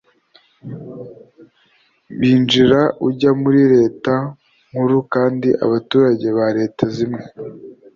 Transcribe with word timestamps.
byinjira 2.17 2.79
ujya 3.07 3.31
muri 3.41 3.61
Leta 3.73 4.13
nkuru 4.69 4.97
kandi 5.13 5.47
abaturage 5.65 6.27
ba 6.37 6.47
leta 6.57 6.85
zimwe 6.95 7.23